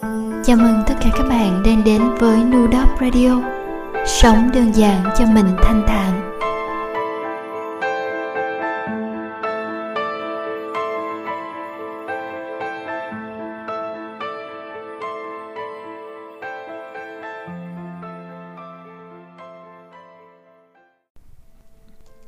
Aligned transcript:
Chào 0.00 0.56
mừng 0.56 0.82
tất 0.86 0.94
cả 1.00 1.10
các 1.16 1.22
bạn 1.28 1.62
đang 1.64 1.84
đến 1.84 2.02
với 2.18 2.44
Nudop 2.44 3.00
Radio. 3.00 3.42
Sống 4.06 4.50
đơn 4.54 4.72
giản 4.74 5.04
cho 5.18 5.24
mình 5.26 5.46
thanh 5.62 5.84
thản. 5.86 6.36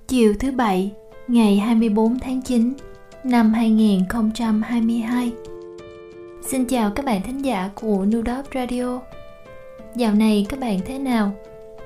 Chiều 0.09 0.35
thứ 0.41 0.51
Bảy, 0.51 0.93
ngày 1.29 1.57
24 1.57 2.19
tháng 2.19 2.43
9 2.43 2.73
năm 3.25 3.53
2022 3.53 5.33
Xin 6.53 6.65
chào 6.65 6.91
các 6.91 7.07
bạn 7.07 7.23
thính 7.23 7.45
giả 7.45 7.71
của 7.75 8.05
Nudop 8.05 8.47
Radio 8.55 9.01
Dạo 9.97 10.15
này 10.15 10.47
các 10.49 10.61
bạn 10.61 10.81
thế 10.87 10.99
nào? 10.99 11.33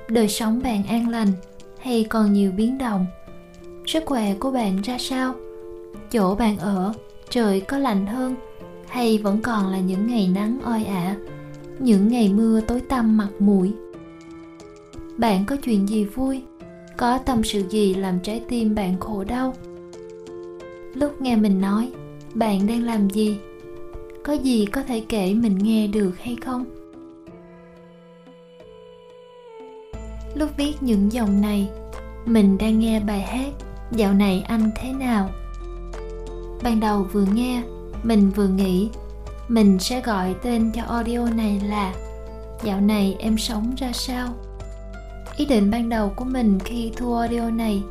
Đời 0.09 0.27
sống 0.27 0.61
bạn 0.63 0.83
an 0.83 1.09
lành 1.09 1.27
hay 1.79 2.05
còn 2.09 2.33
nhiều 2.33 2.51
biến 2.51 2.77
động? 2.77 3.05
Sức 3.85 4.03
khỏe 4.05 4.33
của 4.39 4.51
bạn 4.51 4.81
ra 4.81 4.97
sao? 4.97 5.33
Chỗ 6.11 6.35
bạn 6.35 6.57
ở, 6.57 6.93
trời 7.29 7.61
có 7.61 7.77
lạnh 7.77 8.05
hơn 8.05 8.35
hay 8.87 9.17
vẫn 9.17 9.41
còn 9.41 9.71
là 9.71 9.79
những 9.79 10.07
ngày 10.07 10.29
nắng 10.35 10.59
oi 10.63 10.83
ả, 10.83 11.15
những 11.79 12.07
ngày 12.07 12.33
mưa 12.33 12.61
tối 12.61 12.81
tăm 12.89 13.17
mặt 13.17 13.29
mũi? 13.39 13.73
Bạn 15.17 15.45
có 15.45 15.55
chuyện 15.55 15.89
gì 15.89 16.03
vui? 16.05 16.41
Có 16.97 17.17
tâm 17.17 17.43
sự 17.43 17.63
gì 17.69 17.93
làm 17.93 18.19
trái 18.19 18.41
tim 18.47 18.75
bạn 18.75 18.99
khổ 18.99 19.23
đau? 19.23 19.53
Lúc 20.93 21.21
nghe 21.21 21.35
mình 21.35 21.61
nói, 21.61 21.91
bạn 22.33 22.67
đang 22.67 22.83
làm 22.83 23.09
gì? 23.09 23.37
Có 24.27 24.33
gì 24.33 24.65
có 24.65 24.83
thể 24.83 25.03
kể 25.09 25.33
mình 25.33 25.57
nghe 25.57 25.87
được 25.87 26.11
hay 26.21 26.35
không? 26.45 26.65
Lúc 30.35 30.49
viết 30.57 30.73
những 30.81 31.11
dòng 31.11 31.41
này, 31.41 31.69
mình 32.25 32.57
đang 32.57 32.79
nghe 32.79 32.99
bài 32.99 33.21
hát 33.21 33.51
dạo 33.91 34.13
này 34.13 34.43
anh 34.47 34.71
thế 34.75 34.93
nào? 34.93 35.29
Ban 36.63 36.79
đầu 36.79 37.03
vừa 37.11 37.25
nghe, 37.33 37.63
mình 38.03 38.29
vừa 38.35 38.47
nghĩ 38.47 38.89
mình 39.47 39.79
sẽ 39.79 40.01
gọi 40.01 40.35
tên 40.43 40.71
cho 40.75 40.81
audio 40.83 41.25
này 41.35 41.61
là 41.65 41.93
dạo 42.63 42.81
này 42.81 43.15
em 43.19 43.37
sống 43.37 43.75
ra 43.77 43.91
sao? 43.93 44.27
Ý 45.37 45.45
định 45.45 45.71
ban 45.71 45.89
đầu 45.89 46.11
của 46.15 46.25
mình 46.25 46.59
khi 46.65 46.91
thu 46.95 47.13
audio 47.13 47.49
này 47.49 47.83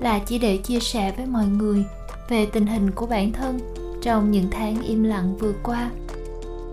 là 0.00 0.18
chỉ 0.18 0.38
để 0.38 0.56
chia 0.56 0.80
sẻ 0.80 1.12
với 1.16 1.26
mọi 1.26 1.46
người 1.46 1.84
về 2.28 2.46
tình 2.46 2.66
hình 2.66 2.90
của 2.90 3.06
bản 3.06 3.32
thân 3.32 3.75
trong 4.06 4.30
những 4.30 4.46
tháng 4.50 4.82
im 4.82 5.02
lặng 5.02 5.36
vừa 5.36 5.52
qua, 5.62 5.90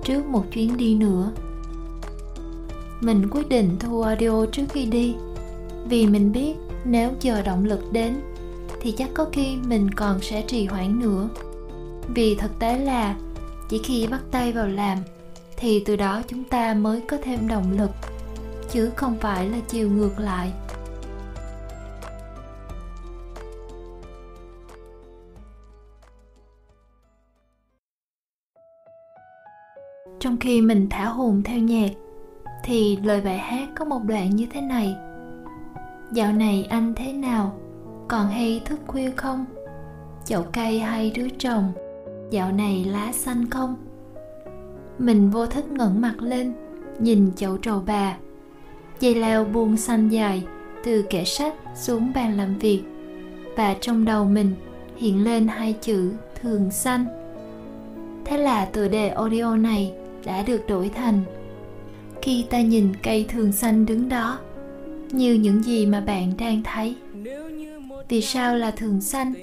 trước 0.04 0.26
một 0.26 0.44
chuyến 0.52 0.78
đi 0.78 0.96
nữa, 0.96 1.32
mình 3.02 3.28
quyết 3.32 3.50
định 3.50 3.76
thu 3.80 4.02
audio 4.02 4.46
trước 4.46 4.64
khi 4.70 4.86
đi. 4.86 5.16
Vì 5.86 6.08
mình 6.08 6.32
biết 6.32 6.54
nếu 6.86 7.12
chờ 7.20 7.42
động 7.42 7.66
lực 7.66 7.92
đến, 7.92 8.16
thì 8.82 8.92
chắc 8.92 9.10
có 9.14 9.26
khi 9.32 9.56
mình 9.68 9.92
còn 9.92 10.22
sẽ 10.22 10.42
trì 10.42 10.66
hoãn 10.66 11.00
nữa. 11.00 11.30
Vì 12.08 12.36
thực 12.36 12.60
tế 12.60 12.78
là, 12.78 13.16
chỉ 13.70 13.82
khi 13.84 14.08
bắt 14.08 14.22
tay 14.32 14.52
vào 14.52 14.68
làm, 14.68 14.98
thì 15.58 15.84
từ 15.86 15.96
đó 15.96 16.22
chúng 16.28 16.44
ta 16.44 16.74
mới 16.74 17.02
có 17.02 17.18
thêm 17.24 17.48
động 17.48 17.78
lực, 17.78 17.92
chứ 18.72 18.92
không 18.96 19.18
phải 19.20 19.50
là 19.50 19.58
chiều 19.68 19.90
ngược 19.90 20.20
lại. 20.20 20.52
Trong 30.24 30.38
khi 30.38 30.62
mình 30.62 30.88
thả 30.90 31.06
hồn 31.06 31.42
theo 31.46 31.60
nhạc, 31.60 31.90
thì 32.64 32.98
lời 33.04 33.22
bài 33.22 33.38
hát 33.38 33.70
có 33.76 33.86
một 33.86 34.04
đoạn 34.04 34.30
như 34.30 34.46
thế 34.52 34.62
này. 34.62 34.96
Dạo 36.12 36.34
này 36.34 36.68
anh 36.70 36.94
thế 36.96 37.14
nào? 37.14 37.54
Còn 38.08 38.28
hay 38.28 38.62
thức 38.66 38.80
khuya 38.88 39.12
không? 39.16 39.46
Chậu 40.26 40.44
cây 40.54 40.80
hay 40.80 41.12
đứa 41.16 41.30
trồng? 41.30 41.74
Dạo 42.32 42.52
này 42.52 42.86
lá 42.86 43.12
xanh 43.12 43.50
không? 43.50 43.76
Mình 45.00 45.30
vô 45.30 45.46
thức 45.46 45.72
ngẩng 45.72 46.02
mặt 46.02 46.16
lên, 46.20 46.54
nhìn 47.00 47.32
chậu 47.36 47.58
trầu 47.58 47.84
bà. 47.86 48.18
Dây 49.00 49.16
leo 49.16 49.46
buông 49.46 49.78
xanh 49.78 50.10
dài, 50.10 50.44
từ 50.84 51.02
kệ 51.02 51.24
sách 51.24 51.54
xuống 51.76 52.12
bàn 52.16 52.38
làm 52.38 52.58
việc. 52.58 52.84
Và 53.56 53.76
trong 53.82 54.06
đầu 54.06 54.26
mình 54.26 54.56
hiện 54.98 55.24
lên 55.24 55.48
hai 55.48 55.74
chữ 55.82 56.14
thường 56.42 56.72
xanh. 56.72 57.06
Thế 58.26 58.38
là 58.38 58.66
tựa 58.66 58.88
đề 58.88 59.10
audio 59.10 59.56
này 59.56 59.94
đã 60.26 60.44
được 60.44 60.68
đổi 60.68 60.90
thành. 60.90 61.22
Khi 62.22 62.46
ta 62.50 62.62
nhìn 62.62 62.96
cây 63.04 63.26
thường 63.30 63.52
xanh 63.52 63.86
đứng 63.86 64.10
đó, 64.10 64.40
như 65.12 65.34
những 65.34 65.64
gì 65.64 65.86
mà 65.86 66.00
bạn 66.00 66.34
đang 66.38 66.64
thấy. 66.64 66.96
Vì 68.10 68.22
sao 68.22 68.56
là 68.58 68.72
thường 68.72 69.02
xanh? 69.02 69.34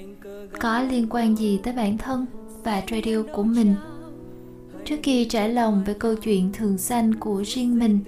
Có 0.59 0.81
liên 0.81 1.07
quan 1.09 1.35
gì 1.35 1.59
tới 1.63 1.73
bản 1.73 1.97
thân 1.97 2.25
và 2.63 2.81
radio 2.91 3.23
của 3.33 3.43
mình? 3.43 3.75
Trước 4.85 4.95
khi 5.03 5.25
trải 5.25 5.49
lòng 5.49 5.83
về 5.85 5.93
câu 5.93 6.15
chuyện 6.15 6.49
thường 6.53 6.77
xanh 6.77 7.15
của 7.15 7.43
riêng 7.45 7.79
mình, 7.79 7.99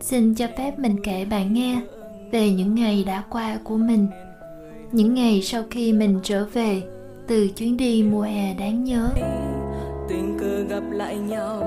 xin 0.00 0.34
cho 0.34 0.46
phép 0.58 0.78
mình 0.78 0.96
kể 1.02 1.24
bạn 1.24 1.52
nghe 1.54 1.80
về 2.32 2.50
những 2.50 2.74
ngày 2.74 3.04
đã 3.04 3.24
qua 3.30 3.58
của 3.64 3.76
mình. 3.76 4.06
Những 4.92 5.14
ngày 5.14 5.42
sau 5.42 5.64
khi 5.70 5.92
mình 5.92 6.20
trở 6.22 6.44
về 6.44 6.82
từ 7.26 7.48
chuyến 7.48 7.76
đi 7.76 8.02
mùa 8.02 8.22
hè 8.22 8.54
đáng 8.54 8.84
nhớ 8.84 9.10
tình 10.08 10.38
cờ 10.40 10.62
gặp 10.76 10.82
lại 10.90 11.16
nhau. 11.16 11.62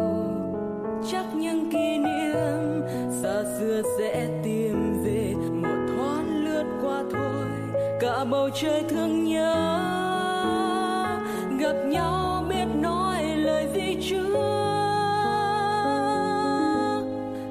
Chắc 1.11 1.25
những 1.35 1.71
kỷ 1.71 1.97
niệm 1.97 2.81
xa 3.21 3.43
xưa 3.59 3.81
sẽ 3.97 4.27
tìm 4.43 5.03
về. 5.03 5.33
Một 5.51 5.93
thoáng 5.95 6.45
lướt 6.45 6.63
qua 6.81 7.03
thôi, 7.11 7.45
cả 7.99 8.25
bầu 8.31 8.49
trời 8.61 8.83
thương 8.89 9.25
nhớ. 9.25 9.77
Gặp 11.59 11.75
nhau 11.85 12.45
biết 12.49 12.65
nói 12.81 13.23
lời 13.23 13.67
gì 13.75 13.97
chưa? 14.09 14.35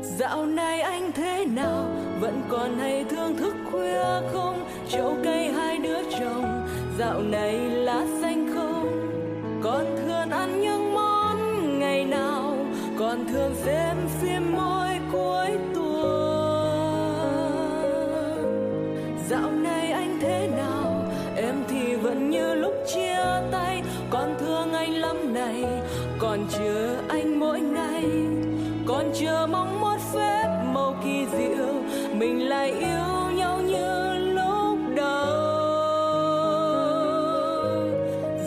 Dạo 0.02 0.46
này 0.46 0.80
anh 0.80 1.12
thế 1.12 1.46
nào? 1.46 1.84
Vẫn 2.20 2.42
còn 2.48 2.78
hay 2.78 3.04
thương 3.04 3.36
thức 3.36 3.54
khuya 3.70 4.04
không? 4.32 4.64
Chậu 4.88 5.16
cây 5.24 5.52
hai 5.52 5.78
đứa 5.78 6.02
chồng, 6.20 6.68
dạo 6.98 7.20
này 7.20 7.69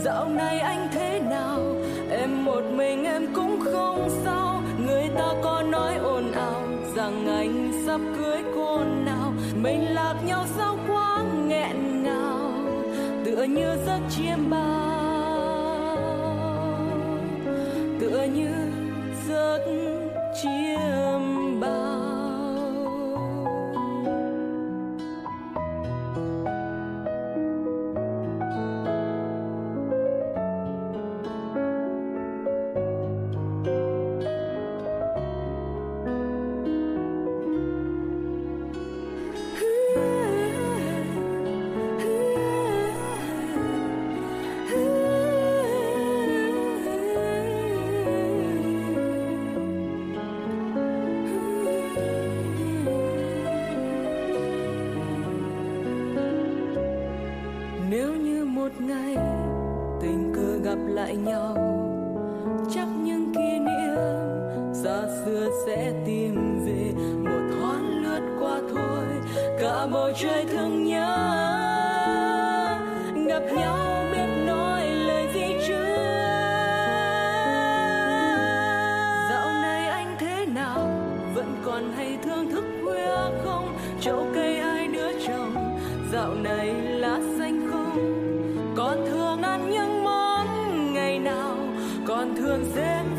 dạo 0.03 0.29
này 0.29 0.59
anh 0.59 0.87
thế 0.91 1.19
nào? 1.29 1.59
Em 2.11 2.45
một 2.45 2.61
mình 2.75 3.03
em 3.03 3.33
cũng 3.33 3.59
không 3.59 4.09
sao. 4.25 4.61
Người 4.85 5.09
ta 5.17 5.33
có 5.43 5.61
nói 5.61 5.95
ồn 5.95 6.31
ào 6.31 6.61
rằng 6.95 7.27
anh 7.27 7.83
sắp 7.85 7.99
cưới 8.17 8.41
cô 8.55 8.83
nào. 9.05 9.33
Mình 9.61 9.93
lạc 9.93 10.15
nhau 10.25 10.45
sao 10.57 10.77
quá 10.87 11.23
nghẹn 11.47 12.03
ngào. 12.03 12.51
Tựa 13.25 13.43
như 13.43 13.75
giấc 13.85 13.99
chiêm 14.09 14.49
bao. 14.49 15.97
Tựa 17.99 18.23
như 18.33 18.51
giấc 19.27 19.59
chiêm 20.41 20.72
thường 92.43 92.65
xem 92.75 93.12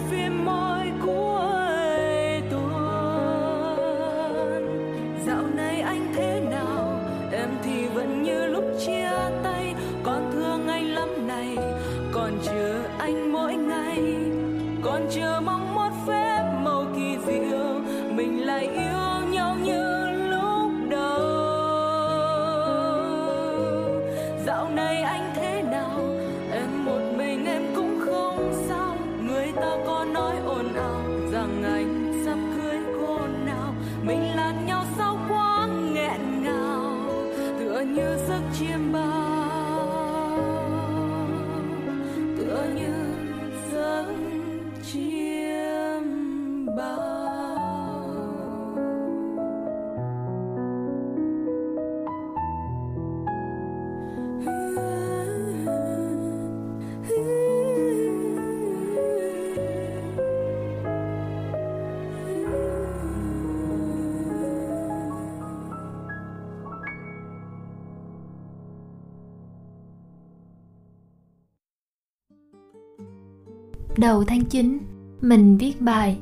Đầu 74.05 74.25
tháng 74.25 74.45
9, 74.45 74.79
mình 75.21 75.57
viết 75.59 75.81
bài 75.81 76.19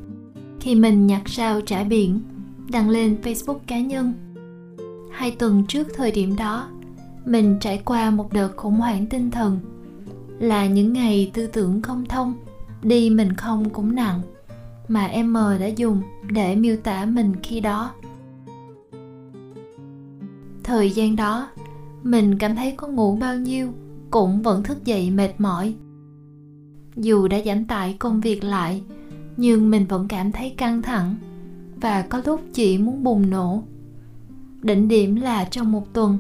khi 0.60 0.74
mình 0.74 1.06
nhặt 1.06 1.22
sao 1.26 1.60
trả 1.60 1.84
biển 1.84 2.20
đăng 2.70 2.90
lên 2.90 3.16
Facebook 3.22 3.58
cá 3.66 3.80
nhân. 3.80 4.12
Hai 5.12 5.30
tuần 5.30 5.64
trước 5.68 5.88
thời 5.94 6.10
điểm 6.10 6.36
đó, 6.36 6.68
mình 7.24 7.56
trải 7.60 7.82
qua 7.84 8.10
một 8.10 8.32
đợt 8.32 8.56
khủng 8.56 8.74
hoảng 8.74 9.06
tinh 9.06 9.30
thần 9.30 9.58
là 10.38 10.66
những 10.66 10.92
ngày 10.92 11.30
tư 11.34 11.46
tưởng 11.46 11.82
không 11.82 12.04
thông, 12.04 12.34
đi 12.82 13.10
mình 13.10 13.32
không 13.32 13.70
cũng 13.70 13.94
nặng 13.94 14.20
mà 14.88 15.06
em 15.06 15.32
M 15.32 15.36
đã 15.60 15.66
dùng 15.66 16.02
để 16.30 16.56
miêu 16.56 16.76
tả 16.76 17.04
mình 17.04 17.32
khi 17.42 17.60
đó. 17.60 17.90
Thời 20.64 20.90
gian 20.90 21.16
đó, 21.16 21.48
mình 22.02 22.38
cảm 22.38 22.56
thấy 22.56 22.74
có 22.76 22.88
ngủ 22.88 23.16
bao 23.16 23.36
nhiêu 23.36 23.68
cũng 24.10 24.42
vẫn 24.42 24.62
thức 24.62 24.84
dậy 24.84 25.10
mệt 25.10 25.32
mỏi 25.38 25.74
dù 26.96 27.28
đã 27.28 27.40
giảm 27.44 27.64
tải 27.64 27.96
công 27.98 28.20
việc 28.20 28.44
lại, 28.44 28.82
nhưng 29.36 29.70
mình 29.70 29.86
vẫn 29.86 30.08
cảm 30.08 30.32
thấy 30.32 30.54
căng 30.56 30.82
thẳng 30.82 31.14
và 31.80 32.02
có 32.02 32.22
lúc 32.26 32.40
chỉ 32.52 32.78
muốn 32.78 33.04
bùng 33.04 33.30
nổ. 33.30 33.62
Đỉnh 34.62 34.88
điểm 34.88 35.16
là 35.16 35.44
trong 35.44 35.72
một 35.72 35.92
tuần, 35.92 36.18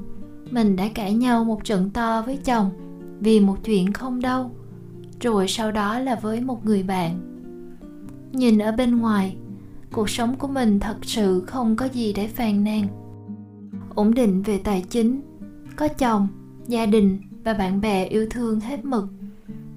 mình 0.50 0.76
đã 0.76 0.88
cãi 0.94 1.14
nhau 1.14 1.44
một 1.44 1.64
trận 1.64 1.90
to 1.90 2.22
với 2.26 2.36
chồng 2.36 2.70
vì 3.20 3.40
một 3.40 3.56
chuyện 3.64 3.92
không 3.92 4.20
đâu, 4.20 4.50
rồi 5.20 5.48
sau 5.48 5.72
đó 5.72 5.98
là 5.98 6.14
với 6.14 6.40
một 6.40 6.66
người 6.66 6.82
bạn. 6.82 7.20
Nhìn 8.32 8.58
ở 8.58 8.72
bên 8.72 8.96
ngoài, 8.98 9.36
cuộc 9.92 10.10
sống 10.10 10.36
của 10.36 10.48
mình 10.48 10.80
thật 10.80 10.96
sự 11.02 11.40
không 11.40 11.76
có 11.76 11.88
gì 11.92 12.12
để 12.12 12.26
phàn 12.26 12.64
nàn. 12.64 12.86
Ổn 13.94 14.14
định 14.14 14.42
về 14.42 14.58
tài 14.58 14.84
chính, 14.88 15.20
có 15.76 15.88
chồng, 15.88 16.28
gia 16.68 16.86
đình 16.86 17.18
và 17.44 17.54
bạn 17.54 17.80
bè 17.80 18.04
yêu 18.04 18.26
thương 18.30 18.60
hết 18.60 18.84
mực 18.84 19.04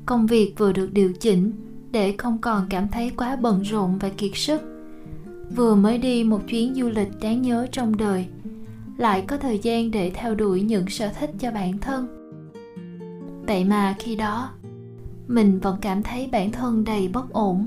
công 0.06 0.28
việc 0.28 0.54
vừa 0.58 0.72
được 0.72 0.94
điều 0.94 1.14
chỉnh 1.14 1.52
để 1.92 2.16
không 2.18 2.38
còn 2.42 2.66
cảm 2.70 2.88
thấy 2.88 3.12
quá 3.18 3.36
bận 3.36 3.62
rộn 3.62 3.98
và 3.98 4.10
kiệt 4.10 4.32
sức. 4.34 4.62
Vừa 5.56 5.76
mới 5.76 5.98
đi 5.98 6.24
một 6.24 6.42
chuyến 6.48 6.76
du 6.76 6.90
lịch 6.90 7.10
đáng 7.22 7.42
nhớ 7.42 7.68
trong 7.72 7.98
đời, 7.98 8.26
lại 8.98 9.24
có 9.28 9.38
thời 9.38 9.60
gian 9.60 9.92
để 9.92 10.12
theo 10.14 10.36
đuổi 10.36 10.62
những 10.62 10.90
sở 10.90 11.10
thích 11.20 11.32
cho 11.40 11.52
bản 11.52 11.78
thân. 11.78 12.08
Vậy 13.48 13.64
mà 13.64 13.96
khi 14.00 14.16
đó, 14.16 14.50
mình 15.28 15.60
vẫn 15.60 15.78
cảm 15.82 16.04
thấy 16.04 16.30
bản 16.32 16.52
thân 16.52 16.84
đầy 16.84 17.08
bất 17.08 17.34
ổn. 17.34 17.66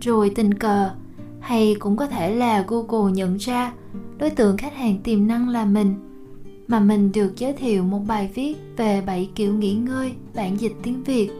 Rồi 0.00 0.30
tình 0.34 0.54
cờ, 0.54 0.90
hay 1.40 1.76
cũng 1.78 1.96
có 1.96 2.06
thể 2.06 2.34
là 2.34 2.64
google 2.68 3.12
nhận 3.12 3.36
ra 3.36 3.72
đối 4.18 4.30
tượng 4.30 4.56
khách 4.56 4.76
hàng 4.76 4.98
tiềm 5.04 5.26
năng 5.26 5.48
là 5.48 5.64
mình 5.64 5.94
mà 6.72 6.80
mình 6.80 7.12
được 7.12 7.32
giới 7.36 7.52
thiệu 7.52 7.84
một 7.84 8.00
bài 8.06 8.30
viết 8.34 8.56
về 8.76 9.02
7 9.06 9.30
kiểu 9.34 9.54
nghỉ 9.54 9.74
ngơi 9.74 10.12
bản 10.34 10.60
dịch 10.60 10.72
tiếng 10.82 11.04
Việt. 11.04 11.30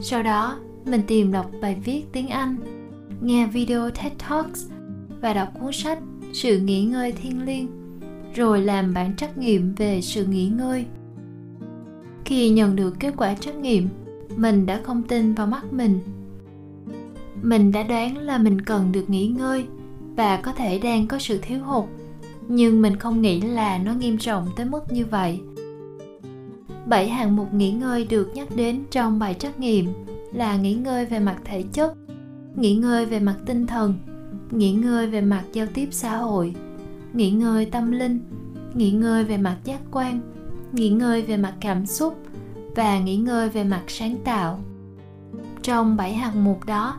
Sau 0.00 0.22
đó, 0.22 0.58
mình 0.86 1.02
tìm 1.06 1.32
đọc 1.32 1.50
bài 1.60 1.76
viết 1.84 2.04
tiếng 2.12 2.28
Anh, 2.28 2.56
nghe 3.20 3.46
video 3.46 3.90
TED 3.90 4.12
Talks 4.28 4.66
và 5.20 5.34
đọc 5.34 5.48
cuốn 5.60 5.72
sách 5.72 5.98
Sự 6.32 6.58
nghỉ 6.58 6.84
ngơi 6.84 7.12
thiên 7.12 7.44
liêng, 7.44 7.68
rồi 8.34 8.60
làm 8.60 8.94
bản 8.94 9.16
trắc 9.16 9.38
nghiệm 9.38 9.74
về 9.74 10.00
sự 10.00 10.26
nghỉ 10.26 10.48
ngơi. 10.48 10.84
Khi 12.24 12.50
nhận 12.50 12.76
được 12.76 12.94
kết 13.00 13.14
quả 13.16 13.34
trắc 13.34 13.54
nghiệm, 13.54 13.88
mình 14.36 14.66
đã 14.66 14.80
không 14.82 15.02
tin 15.02 15.34
vào 15.34 15.46
mắt 15.46 15.72
mình. 15.72 16.00
Mình 17.42 17.72
đã 17.72 17.82
đoán 17.82 18.18
là 18.18 18.38
mình 18.38 18.60
cần 18.60 18.92
được 18.92 19.10
nghỉ 19.10 19.26
ngơi 19.26 19.66
và 20.16 20.36
có 20.36 20.52
thể 20.52 20.78
đang 20.78 21.06
có 21.06 21.18
sự 21.18 21.38
thiếu 21.42 21.64
hụt 21.64 21.84
nhưng 22.48 22.82
mình 22.82 22.96
không 22.96 23.22
nghĩ 23.22 23.40
là 23.40 23.78
nó 23.78 23.94
nghiêm 23.94 24.18
trọng 24.18 24.48
tới 24.56 24.66
mức 24.66 24.92
như 24.92 25.06
vậy. 25.06 25.40
Bảy 26.86 27.08
hạng 27.08 27.36
mục 27.36 27.54
nghỉ 27.54 27.72
ngơi 27.72 28.04
được 28.04 28.30
nhắc 28.34 28.48
đến 28.56 28.82
trong 28.90 29.18
bài 29.18 29.34
trắc 29.34 29.60
nghiệm 29.60 29.86
là 30.32 30.56
nghỉ 30.56 30.74
ngơi 30.74 31.06
về 31.06 31.18
mặt 31.18 31.36
thể 31.44 31.62
chất, 31.72 31.94
nghỉ 32.56 32.76
ngơi 32.76 33.06
về 33.06 33.20
mặt 33.20 33.36
tinh 33.46 33.66
thần, 33.66 33.94
nghỉ 34.50 34.72
ngơi 34.72 35.06
về 35.06 35.20
mặt 35.20 35.44
giao 35.52 35.66
tiếp 35.74 35.88
xã 35.90 36.16
hội, 36.16 36.54
nghỉ 37.12 37.30
ngơi 37.30 37.66
tâm 37.66 37.92
linh, 37.92 38.20
nghỉ 38.74 38.90
ngơi 38.90 39.24
về 39.24 39.36
mặt 39.36 39.56
giác 39.64 39.80
quan, 39.90 40.20
nghỉ 40.72 40.88
ngơi 40.88 41.22
về 41.22 41.36
mặt 41.36 41.54
cảm 41.60 41.86
xúc 41.86 42.18
và 42.76 42.98
nghỉ 42.98 43.16
ngơi 43.16 43.48
về 43.48 43.64
mặt 43.64 43.82
sáng 43.88 44.16
tạo. 44.24 44.60
Trong 45.62 45.96
bảy 45.96 46.14
hạng 46.14 46.44
mục 46.44 46.66
đó, 46.66 46.96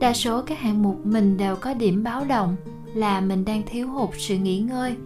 đa 0.00 0.12
số 0.12 0.42
các 0.42 0.58
hạng 0.58 0.82
mục 0.82 1.06
mình 1.06 1.36
đều 1.36 1.56
có 1.56 1.74
điểm 1.74 2.02
báo 2.02 2.24
động 2.24 2.56
là 2.94 3.20
mình 3.20 3.44
đang 3.44 3.62
thiếu 3.66 3.88
hụt 3.88 4.10
sự 4.18 4.36
nghỉ 4.36 4.58
ngơi. 4.58 4.96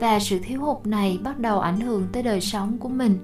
Và 0.00 0.18
sự 0.18 0.38
thiếu 0.38 0.60
hụt 0.60 0.86
này 0.86 1.18
bắt 1.24 1.38
đầu 1.38 1.60
ảnh 1.60 1.80
hưởng 1.80 2.06
tới 2.12 2.22
đời 2.22 2.40
sống 2.40 2.78
của 2.78 2.88
mình. 2.88 3.18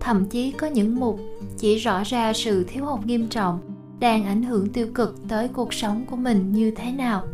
Thậm 0.00 0.26
chí 0.26 0.50
có 0.50 0.66
những 0.66 1.00
mục 1.00 1.20
chỉ 1.58 1.76
rõ 1.76 2.02
ra 2.04 2.32
sự 2.32 2.64
thiếu 2.64 2.84
hụt 2.84 3.06
nghiêm 3.06 3.28
trọng 3.28 3.60
đang 4.00 4.24
ảnh 4.24 4.42
hưởng 4.42 4.68
tiêu 4.68 4.86
cực 4.94 5.28
tới 5.28 5.48
cuộc 5.48 5.74
sống 5.74 6.04
của 6.10 6.16
mình 6.16 6.52
như 6.52 6.70
thế 6.70 6.92
nào. 6.92 7.26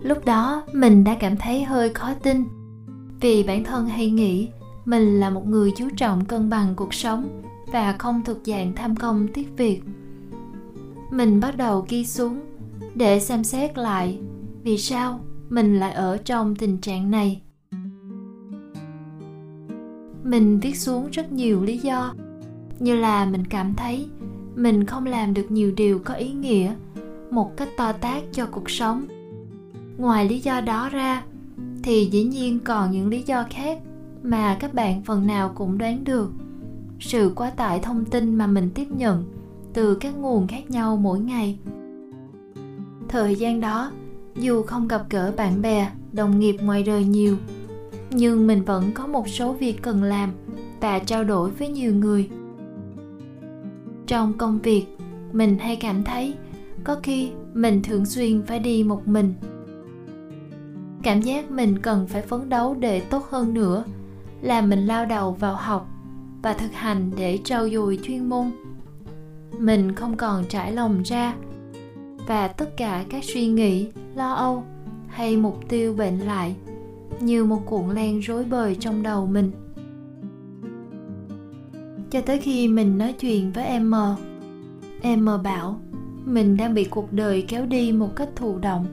Lúc 0.00 0.24
đó, 0.24 0.62
mình 0.72 1.04
đã 1.04 1.16
cảm 1.20 1.36
thấy 1.36 1.64
hơi 1.64 1.94
khó 1.94 2.14
tin. 2.22 2.44
Vì 3.20 3.42
bản 3.42 3.64
thân 3.64 3.86
hay 3.86 4.10
nghĩ 4.10 4.48
mình 4.84 5.20
là 5.20 5.30
một 5.30 5.46
người 5.46 5.72
chú 5.76 5.88
trọng 5.96 6.24
cân 6.24 6.50
bằng 6.50 6.74
cuộc 6.76 6.94
sống 6.94 7.42
và 7.74 7.92
không 7.98 8.22
thuộc 8.24 8.36
dạng 8.44 8.72
tham 8.76 8.96
công 8.96 9.28
tiếc 9.28 9.56
việc. 9.56 9.82
Mình 11.10 11.40
bắt 11.40 11.56
đầu 11.56 11.86
ghi 11.88 12.06
xuống 12.06 12.40
để 12.94 13.20
xem 13.20 13.44
xét 13.44 13.78
lại 13.78 14.18
vì 14.62 14.78
sao 14.78 15.20
mình 15.48 15.80
lại 15.80 15.92
ở 15.92 16.16
trong 16.16 16.56
tình 16.56 16.78
trạng 16.78 17.10
này. 17.10 17.42
Mình 20.24 20.60
viết 20.60 20.76
xuống 20.76 21.08
rất 21.10 21.32
nhiều 21.32 21.62
lý 21.62 21.78
do, 21.78 22.14
như 22.78 22.96
là 22.96 23.26
mình 23.26 23.44
cảm 23.44 23.74
thấy 23.74 24.06
mình 24.54 24.84
không 24.84 25.06
làm 25.06 25.34
được 25.34 25.50
nhiều 25.50 25.72
điều 25.76 25.98
có 25.98 26.14
ý 26.14 26.32
nghĩa, 26.32 26.74
một 27.30 27.56
cách 27.56 27.68
to 27.76 27.92
tát 27.92 28.22
cho 28.32 28.46
cuộc 28.46 28.70
sống. 28.70 29.06
Ngoài 29.98 30.28
lý 30.28 30.40
do 30.40 30.60
đó 30.60 30.88
ra, 30.88 31.22
thì 31.82 32.08
dĩ 32.12 32.24
nhiên 32.24 32.58
còn 32.64 32.90
những 32.90 33.08
lý 33.08 33.22
do 33.22 33.44
khác 33.50 33.78
mà 34.22 34.56
các 34.60 34.74
bạn 34.74 35.02
phần 35.02 35.26
nào 35.26 35.52
cũng 35.54 35.78
đoán 35.78 36.04
được 36.04 36.30
sự 37.00 37.32
quá 37.34 37.50
tải 37.50 37.80
thông 37.80 38.04
tin 38.04 38.34
mà 38.34 38.46
mình 38.46 38.70
tiếp 38.74 38.86
nhận 38.90 39.24
từ 39.72 39.94
các 39.94 40.16
nguồn 40.16 40.46
khác 40.46 40.70
nhau 40.70 40.96
mỗi 40.96 41.20
ngày. 41.20 41.58
Thời 43.08 43.34
gian 43.34 43.60
đó, 43.60 43.90
dù 44.36 44.62
không 44.62 44.88
gặp 44.88 45.02
gỡ 45.10 45.32
bạn 45.36 45.62
bè, 45.62 45.90
đồng 46.12 46.40
nghiệp 46.40 46.56
ngoài 46.62 46.82
đời 46.82 47.04
nhiều, 47.04 47.36
nhưng 48.10 48.46
mình 48.46 48.62
vẫn 48.62 48.90
có 48.94 49.06
một 49.06 49.28
số 49.28 49.52
việc 49.52 49.82
cần 49.82 50.02
làm 50.02 50.32
và 50.80 50.98
trao 50.98 51.24
đổi 51.24 51.50
với 51.50 51.68
nhiều 51.68 51.94
người. 51.94 52.30
Trong 54.06 54.32
công 54.32 54.58
việc, 54.58 54.86
mình 55.32 55.58
hay 55.58 55.76
cảm 55.76 56.04
thấy 56.04 56.34
có 56.84 56.96
khi 57.02 57.30
mình 57.54 57.82
thường 57.82 58.06
xuyên 58.06 58.42
phải 58.42 58.58
đi 58.58 58.84
một 58.84 59.08
mình. 59.08 59.34
Cảm 61.02 61.20
giác 61.20 61.50
mình 61.50 61.78
cần 61.78 62.06
phải 62.06 62.22
phấn 62.22 62.48
đấu 62.48 62.76
để 62.80 63.00
tốt 63.00 63.26
hơn 63.30 63.54
nữa 63.54 63.84
là 64.42 64.60
mình 64.60 64.86
lao 64.86 65.04
đầu 65.04 65.32
vào 65.32 65.54
học 65.54 65.93
và 66.44 66.52
thực 66.52 66.72
hành 66.72 67.10
để 67.16 67.38
trau 67.44 67.68
dồi 67.68 67.98
chuyên 68.02 68.28
môn. 68.28 68.50
Mình 69.58 69.94
không 69.94 70.16
còn 70.16 70.44
trải 70.48 70.72
lòng 70.72 71.02
ra 71.02 71.34
và 72.26 72.48
tất 72.48 72.76
cả 72.76 73.04
các 73.08 73.24
suy 73.24 73.46
nghĩ, 73.46 73.88
lo 74.14 74.32
âu 74.32 74.64
hay 75.08 75.36
mục 75.36 75.68
tiêu 75.68 75.94
bệnh 75.94 76.18
lại 76.18 76.56
như 77.20 77.44
một 77.44 77.62
cuộn 77.66 77.90
len 77.94 78.20
rối 78.20 78.44
bời 78.44 78.76
trong 78.80 79.02
đầu 79.02 79.26
mình. 79.26 79.50
Cho 82.10 82.20
tới 82.20 82.38
khi 82.38 82.68
mình 82.68 82.98
nói 82.98 83.12
chuyện 83.12 83.52
với 83.52 83.64
em 83.64 83.90
m 83.90 83.94
em 85.02 85.24
m 85.24 85.28
bảo 85.44 85.80
mình 86.24 86.56
đang 86.56 86.74
bị 86.74 86.84
cuộc 86.84 87.12
đời 87.12 87.44
kéo 87.48 87.66
đi 87.66 87.92
một 87.92 88.16
cách 88.16 88.28
thụ 88.36 88.58
động, 88.58 88.86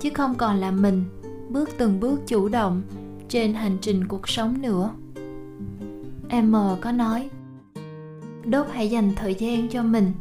chứ 0.00 0.10
không 0.14 0.34
còn 0.34 0.56
là 0.56 0.70
mình 0.70 1.04
bước 1.48 1.70
từng 1.78 2.00
bước 2.00 2.20
chủ 2.26 2.48
động 2.48 2.82
trên 3.28 3.54
hành 3.54 3.76
trình 3.80 4.08
cuộc 4.08 4.28
sống 4.28 4.62
nữa 4.62 4.90
em 6.28 6.52
m 6.52 6.56
có 6.80 6.92
nói, 6.92 7.28
đốt 8.44 8.66
hãy 8.72 8.90
dành 8.90 9.12
thời 9.16 9.34
gian 9.34 9.68
cho 9.68 9.82
mình. 9.82 10.12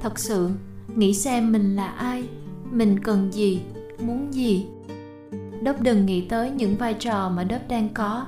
Thật 0.00 0.18
sự, 0.18 0.50
nghĩ 0.96 1.14
xem 1.14 1.52
mình 1.52 1.76
là 1.76 1.86
ai, 1.86 2.28
mình 2.70 3.00
cần 3.00 3.32
gì, 3.32 3.60
muốn 4.00 4.34
gì. 4.34 4.66
Đốp 5.62 5.80
đừng 5.80 6.06
nghĩ 6.06 6.20
tới 6.20 6.50
những 6.50 6.76
vai 6.76 6.94
trò 6.94 7.30
mà 7.36 7.44
đốp 7.44 7.60
đang 7.68 7.88
có. 7.94 8.26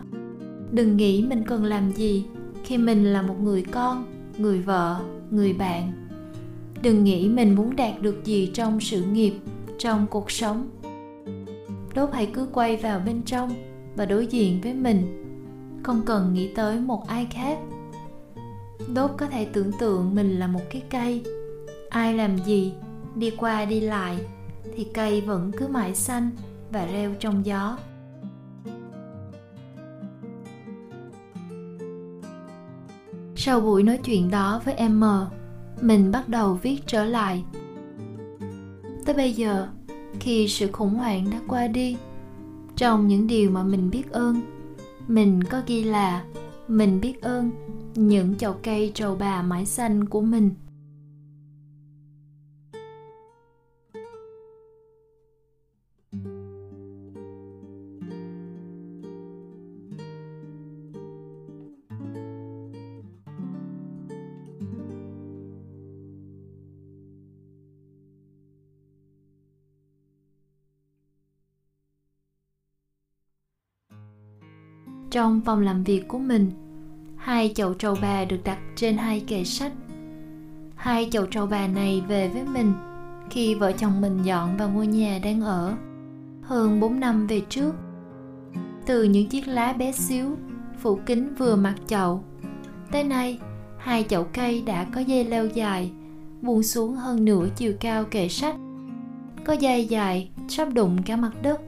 Đừng 0.70 0.96
nghĩ 0.96 1.26
mình 1.28 1.44
cần 1.46 1.64
làm 1.64 1.92
gì 1.92 2.26
khi 2.64 2.78
mình 2.78 3.04
là 3.04 3.22
một 3.22 3.40
người 3.40 3.62
con, 3.62 4.04
người 4.38 4.58
vợ, 4.58 5.00
người 5.30 5.52
bạn. 5.52 5.92
Đừng 6.82 7.04
nghĩ 7.04 7.28
mình 7.28 7.54
muốn 7.54 7.76
đạt 7.76 8.02
được 8.02 8.24
gì 8.24 8.50
trong 8.54 8.80
sự 8.80 9.02
nghiệp, 9.02 9.32
trong 9.78 10.06
cuộc 10.10 10.30
sống. 10.30 10.68
Đốt 11.94 12.10
hãy 12.12 12.26
cứ 12.26 12.46
quay 12.52 12.76
vào 12.76 13.00
bên 13.06 13.22
trong 13.22 13.50
và 13.96 14.06
đối 14.06 14.26
diện 14.26 14.60
với 14.60 14.74
mình 14.74 15.25
không 15.86 16.02
cần 16.06 16.34
nghĩ 16.34 16.48
tới 16.54 16.80
một 16.80 17.08
ai 17.08 17.26
khác. 17.30 17.58
Đốt 18.94 19.10
có 19.16 19.26
thể 19.26 19.44
tưởng 19.44 19.72
tượng 19.80 20.14
mình 20.14 20.38
là 20.38 20.46
một 20.46 20.60
cái 20.70 20.82
cây. 20.90 21.24
Ai 21.90 22.14
làm 22.14 22.38
gì, 22.38 22.72
đi 23.14 23.30
qua 23.30 23.64
đi 23.64 23.80
lại, 23.80 24.18
thì 24.76 24.86
cây 24.94 25.20
vẫn 25.20 25.52
cứ 25.58 25.68
mãi 25.68 25.94
xanh 25.94 26.30
và 26.72 26.86
reo 26.86 27.14
trong 27.20 27.46
gió. 27.46 27.78
Sau 33.36 33.60
buổi 33.60 33.82
nói 33.82 33.98
chuyện 34.04 34.30
đó 34.30 34.60
với 34.64 34.74
em 34.74 35.00
m 35.00 35.04
mình 35.80 36.12
bắt 36.12 36.28
đầu 36.28 36.54
viết 36.54 36.80
trở 36.86 37.04
lại. 37.04 37.44
Tới 39.04 39.14
bây 39.14 39.32
giờ, 39.32 39.68
khi 40.20 40.48
sự 40.48 40.72
khủng 40.72 40.94
hoảng 40.94 41.30
đã 41.30 41.40
qua 41.48 41.66
đi, 41.66 41.96
trong 42.76 43.08
những 43.08 43.26
điều 43.26 43.50
mà 43.50 43.62
mình 43.62 43.90
biết 43.90 44.12
ơn 44.12 44.55
mình 45.08 45.44
có 45.44 45.62
ghi 45.66 45.84
là, 45.84 46.24
mình 46.68 47.00
biết 47.00 47.22
ơn 47.22 47.50
những 47.94 48.34
chậu 48.34 48.52
cây 48.52 48.92
trầu 48.94 49.16
bà 49.16 49.42
mãi 49.42 49.66
xanh 49.66 50.04
của 50.04 50.20
mình. 50.20 50.50
Trong 75.16 75.40
phòng 75.40 75.60
làm 75.60 75.84
việc 75.84 76.08
của 76.08 76.18
mình. 76.18 76.50
Hai 77.16 77.52
chậu 77.54 77.74
trầu 77.74 77.96
bà 78.02 78.24
được 78.24 78.40
đặt 78.44 78.58
trên 78.74 78.96
hai 78.96 79.20
kệ 79.26 79.44
sách. 79.44 79.72
Hai 80.74 81.08
chậu 81.10 81.26
trầu 81.26 81.46
bà 81.46 81.66
này 81.66 82.02
về 82.08 82.28
với 82.28 82.44
mình 82.44 82.72
khi 83.30 83.54
vợ 83.54 83.72
chồng 83.72 84.00
mình 84.00 84.22
dọn 84.22 84.56
vào 84.56 84.68
ngôi 84.68 84.86
nhà 84.86 85.18
đang 85.24 85.40
ở. 85.40 85.74
Hơn 86.42 86.80
4 86.80 87.00
năm 87.00 87.26
về 87.26 87.40
trước, 87.48 87.74
từ 88.86 89.02
những 89.02 89.28
chiếc 89.28 89.48
lá 89.48 89.72
bé 89.72 89.92
xíu, 89.92 90.36
phủ 90.78 90.98
kính 91.06 91.34
vừa 91.34 91.56
mặt 91.56 91.74
chậu, 91.86 92.24
tới 92.92 93.04
nay, 93.04 93.38
hai 93.78 94.04
chậu 94.08 94.24
cây 94.24 94.62
đã 94.66 94.84
có 94.84 95.00
dây 95.00 95.24
leo 95.24 95.46
dài, 95.46 95.90
buông 96.42 96.62
xuống 96.62 96.94
hơn 96.94 97.24
nửa 97.24 97.48
chiều 97.56 97.72
cao 97.80 98.04
kệ 98.04 98.28
sách, 98.28 98.56
có 99.44 99.52
dây 99.52 99.84
dài 99.84 100.30
sắp 100.48 100.68
đụng 100.74 101.02
cả 101.02 101.16
mặt 101.16 101.32
đất. 101.42 101.60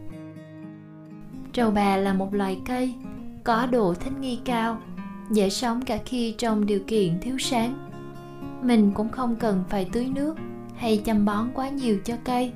Trầu 1.52 1.71
bà 1.71 1.97
là 1.97 2.12
một 2.12 2.35
loài 2.35 2.61
cây 2.67 2.95
có 3.49 3.67
độ 3.67 3.95
thích 3.95 4.12
nghi 4.21 4.38
cao, 4.45 4.78
dễ 5.31 5.50
sống 5.50 5.83
cả 5.83 5.99
khi 6.05 6.35
trong 6.38 6.67
điều 6.67 6.81
kiện 6.87 7.21
thiếu 7.21 7.38
sáng. 7.38 7.88
Mình 8.62 8.93
cũng 8.95 9.09
không 9.09 9.37
cần 9.37 9.64
phải 9.69 9.88
tưới 9.93 10.11
nước 10.14 10.35
hay 10.76 11.02
chăm 11.05 11.25
bón 11.25 11.49
quá 11.55 11.69
nhiều 11.69 11.99
cho 12.05 12.14
cây. 12.25 12.52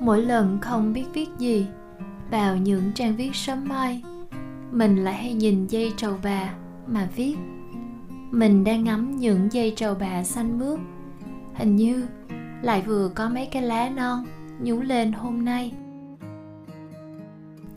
Mỗi 0.00 0.22
lần 0.22 0.58
không 0.60 0.92
biết 0.92 1.04
viết 1.14 1.28
gì 1.38 1.66
vào 2.30 2.56
những 2.56 2.92
trang 2.94 3.16
viết 3.16 3.34
sớm 3.34 3.68
mai, 3.68 4.02
mình 4.72 5.04
lại 5.04 5.14
hay 5.14 5.34
nhìn 5.34 5.66
dây 5.66 5.92
trầu 5.96 6.18
bà 6.24 6.54
mà 6.86 7.08
viết. 7.16 7.36
Mình 8.30 8.64
đang 8.64 8.84
ngắm 8.84 9.16
những 9.16 9.52
dây 9.52 9.72
trầu 9.76 9.94
bà 9.94 10.24
xanh 10.24 10.58
mướt, 10.58 10.78
hình 11.54 11.76
như 11.76 12.06
lại 12.62 12.82
vừa 12.86 13.08
có 13.14 13.28
mấy 13.28 13.46
cái 13.46 13.62
lá 13.62 13.88
non 13.88 14.24
nhú 14.60 14.80
lên 14.80 15.12
hôm 15.12 15.44
nay. 15.44 15.72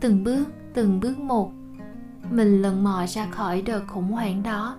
Từng 0.00 0.24
bước 0.24 0.44
từng 0.74 1.00
bước 1.00 1.18
một. 1.18 1.52
Mình 2.30 2.62
lần 2.62 2.84
mò 2.84 3.04
ra 3.08 3.26
khỏi 3.26 3.62
đợt 3.62 3.82
khủng 3.86 4.12
hoảng 4.12 4.42
đó. 4.42 4.76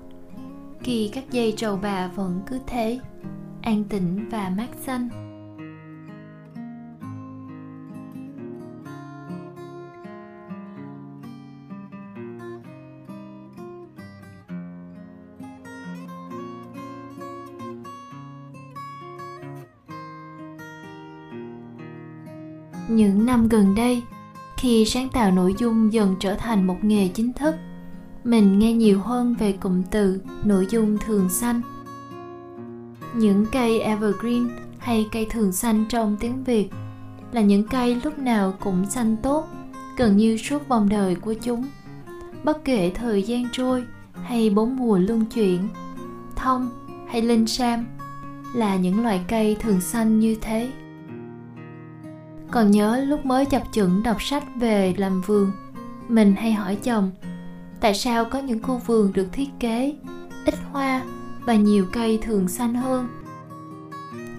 Khi 0.80 1.10
các 1.14 1.32
dây 1.32 1.54
trầu 1.58 1.80
bà 1.82 2.08
vẫn 2.08 2.42
cứ 2.48 2.60
thế, 2.68 3.00
an 3.62 3.84
tĩnh 3.84 4.30
và 4.30 4.50
mát 4.58 4.70
xanh. 4.86 5.10
Những 22.90 23.26
năm 23.26 23.48
gần 23.48 23.76
đây 23.76 24.04
khi 24.62 24.86
sáng 24.86 25.10
tạo 25.10 25.32
nội 25.32 25.56
dung 25.58 25.94
dần 25.94 26.16
trở 26.20 26.36
thành 26.36 26.68
một 26.68 26.84
nghề 26.84 27.08
chính 27.08 27.34
thức. 27.34 27.56
Mình 28.24 28.60
nghe 28.60 28.74
nhiều 28.74 29.00
hơn 29.00 29.36
về 29.40 29.52
cụm 29.52 29.84
từ 29.92 30.22
nội 30.44 30.68
dung 30.70 30.98
thường 31.06 31.30
xanh. 31.30 31.62
Những 33.16 33.46
cây 33.52 33.80
evergreen 33.80 34.50
hay 34.78 35.06
cây 35.12 35.28
thường 35.30 35.52
xanh 35.52 35.86
trong 35.90 36.18
tiếng 36.20 36.44
việt 36.44 36.70
là 37.32 37.42
những 37.42 37.68
cây 37.68 38.02
lúc 38.04 38.20
nào 38.20 38.54
cũng 38.60 38.90
xanh 38.90 39.18
tốt, 39.24 39.48
gần 39.98 40.18
như 40.18 40.38
suốt 40.38 40.68
vòng 40.68 40.90
đời 40.90 41.16
của 41.16 41.34
chúng. 41.34 41.68
Bất 42.44 42.66
kể 42.66 42.92
thời 42.96 43.24
gian 43.24 43.44
trôi 43.52 43.84
hay 44.24 44.50
bốn 44.50 44.78
mùa 44.78 44.98
luân 44.98 45.26
chuyển, 45.26 45.68
thông 46.36 46.70
hay 47.08 47.22
linh 47.22 47.48
sam 47.48 47.86
là 48.54 48.76
những 48.76 49.04
loại 49.04 49.22
cây 49.28 49.56
thường 49.60 49.82
xanh 49.82 50.20
như 50.20 50.36
thế 50.42 50.72
còn 52.52 52.72
nhớ 52.72 53.04
lúc 53.08 53.26
mới 53.26 53.46
chập 53.46 53.64
chững 53.72 54.04
đọc 54.04 54.22
sách 54.22 54.44
về 54.56 54.94
làm 54.98 55.22
vườn, 55.22 55.52
mình 56.08 56.36
hay 56.36 56.54
hỏi 56.54 56.76
chồng, 56.76 57.12
tại 57.80 57.94
sao 57.94 58.26
có 58.26 58.40
những 58.40 58.64
khu 58.64 58.78
vườn 58.78 59.14
được 59.14 59.28
thiết 59.32 59.50
kế 59.60 59.96
ít 60.46 60.56
hoa 60.72 61.02
và 61.46 61.56
nhiều 61.56 61.86
cây 61.94 62.20
thường 62.22 62.48
xanh 62.48 62.76
hơn? 62.76 63.08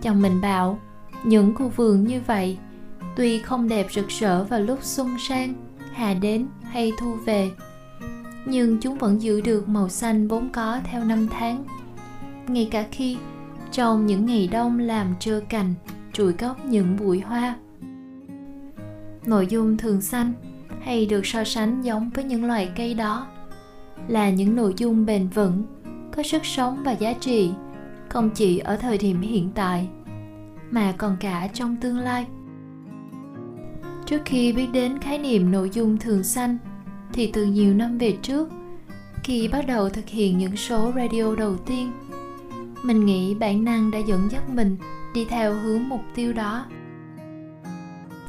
Chồng 0.03 0.23
mình 0.23 0.41
bảo, 0.41 0.79
những 1.25 1.55
khu 1.55 1.69
vườn 1.69 2.05
như 2.05 2.21
vậy 2.27 2.59
tuy 3.17 3.39
không 3.39 3.69
đẹp 3.69 3.87
rực 3.93 4.09
rỡ 4.09 4.45
vào 4.45 4.61
lúc 4.61 4.79
xuân 4.83 5.17
sang 5.19 5.55
hà 5.93 6.15
đến 6.15 6.47
hay 6.63 6.93
thu 6.99 7.15
về, 7.25 7.51
nhưng 8.47 8.81
chúng 8.81 8.99
vẫn 8.99 9.23
giữ 9.23 9.41
được 9.41 9.69
màu 9.69 9.89
xanh 9.89 10.29
vốn 10.29 10.49
có 10.53 10.81
theo 10.85 11.05
năm 11.05 11.29
tháng, 11.31 11.65
ngay 12.47 12.69
cả 12.71 12.85
khi 12.91 13.19
trong 13.73 14.07
những 14.07 14.27
ngày 14.27 14.49
đông 14.53 14.79
làm 14.79 15.15
trơ 15.21 15.41
cành, 15.49 15.75
trụi 16.13 16.33
gốc 16.33 16.65
những 16.65 16.97
bụi 16.97 17.21
hoa 17.21 17.55
nội 19.27 19.47
dung 19.47 19.77
thường 19.77 20.01
xanh 20.01 20.33
hay 20.81 21.07
được 21.07 21.27
so 21.27 21.45
sánh 21.45 21.83
giống 21.83 22.11
với 22.15 22.25
những 22.25 22.45
loài 22.45 22.71
cây 22.77 22.95
đó 22.95 23.27
là 24.09 24.31
những 24.31 24.57
nội 24.57 24.75
dung 24.77 25.07
bền 25.07 25.29
vững, 25.29 25.63
có 26.17 26.23
sức 26.23 26.47
sống 26.47 26.83
và 26.85 26.93
giá 26.93 27.13
trị, 27.13 27.51
không 28.09 28.31
chỉ 28.31 28.59
ở 28.59 28.77
thời 28.77 28.99
điểm 28.99 29.21
hiện 29.21 29.51
tại, 29.55 29.89
mà 30.71 30.95
còn 30.99 31.17
cả 31.21 31.49
trong 31.55 31.77
tương 31.77 31.99
lai. 31.99 32.27
Trước 34.07 34.23
khi 34.25 34.53
biết 34.53 34.67
đến 34.73 34.99
khái 34.99 35.19
niệm 35.19 35.51
nội 35.51 35.71
dung 35.73 35.99
thường 35.99 36.23
xanh, 36.23 36.59
thì 37.13 37.31
từ 37.33 37.45
nhiều 37.45 37.75
năm 37.75 37.99
về 37.99 38.17
trước, 38.23 38.49
khi 39.25 39.49
bắt 39.49 39.67
đầu 39.67 39.89
thực 39.89 40.09
hiện 40.09 40.39
những 40.39 40.57
số 40.57 40.93
radio 40.97 41.35
đầu 41.35 41.57
tiên, 41.57 41.93
mình 42.83 43.07
nghĩ 43.07 43.35
bản 43.35 43.65
năng 43.65 43.91
đã 43.91 43.99
dẫn 43.99 44.29
dắt 44.31 44.51
mình 44.51 44.77
đi 45.15 45.25
theo 45.25 45.55
hướng 45.55 45.89
mục 45.89 46.01
tiêu 46.15 46.33
đó 46.33 46.67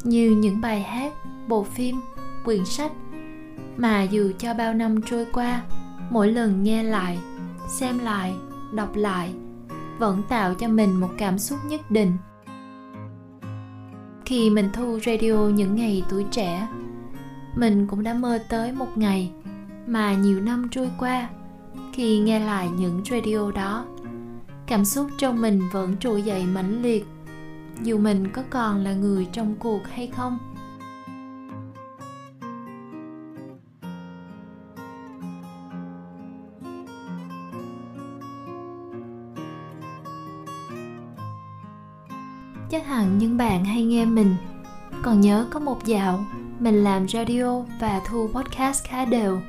như 0.03 0.31
những 0.31 0.61
bài 0.61 0.81
hát, 0.81 1.13
bộ 1.47 1.63
phim, 1.63 2.01
quyển 2.45 2.65
sách 2.65 2.91
mà 3.77 4.01
dù 4.01 4.31
cho 4.37 4.53
bao 4.53 4.73
năm 4.73 5.01
trôi 5.01 5.25
qua, 5.33 5.63
mỗi 6.09 6.31
lần 6.31 6.63
nghe 6.63 6.83
lại, 6.83 7.19
xem 7.67 7.99
lại, 7.99 8.33
đọc 8.73 8.95
lại 8.95 9.33
vẫn 9.99 10.23
tạo 10.29 10.53
cho 10.53 10.67
mình 10.67 10.99
một 10.99 11.09
cảm 11.17 11.39
xúc 11.39 11.59
nhất 11.65 11.91
định. 11.91 12.11
Khi 14.25 14.49
mình 14.49 14.69
thu 14.73 14.99
radio 15.05 15.33
những 15.33 15.75
ngày 15.75 16.03
tuổi 16.09 16.25
trẻ, 16.31 16.67
mình 17.55 17.87
cũng 17.87 18.03
đã 18.03 18.13
mơ 18.13 18.39
tới 18.49 18.71
một 18.71 18.97
ngày 18.97 19.31
mà 19.87 20.13
nhiều 20.13 20.41
năm 20.41 20.67
trôi 20.71 20.89
qua 20.99 21.29
khi 21.93 22.19
nghe 22.19 22.39
lại 22.39 22.69
những 22.77 23.01
radio 23.11 23.51
đó, 23.51 23.85
cảm 24.67 24.85
xúc 24.85 25.07
trong 25.17 25.41
mình 25.41 25.61
vẫn 25.71 25.97
trỗi 25.99 26.21
dậy 26.21 26.45
mãnh 26.45 26.81
liệt 26.81 27.05
dù 27.81 27.97
mình 27.97 28.27
có 28.33 28.43
còn 28.49 28.83
là 28.83 28.93
người 28.93 29.27
trong 29.31 29.55
cuộc 29.59 29.81
hay 29.87 30.07
không. 30.07 30.37
Chắc 42.69 42.87
hẳn 42.87 43.17
những 43.17 43.37
bạn 43.37 43.65
hay 43.65 43.83
nghe 43.83 44.05
mình. 44.05 44.35
Còn 45.03 45.21
nhớ 45.21 45.47
có 45.51 45.59
một 45.59 45.85
dạo, 45.85 46.25
mình 46.59 46.83
làm 46.83 47.07
radio 47.07 47.61
và 47.79 48.01
thu 48.07 48.29
podcast 48.33 48.83
khá 48.83 49.05
đều. 49.05 49.39